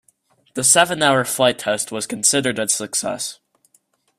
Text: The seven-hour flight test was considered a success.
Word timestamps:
The 0.55 0.63
seven-hour 0.63 1.23
flight 1.25 1.59
test 1.59 1.91
was 1.91 2.07
considered 2.07 2.57
a 2.57 2.67
success. 2.67 3.37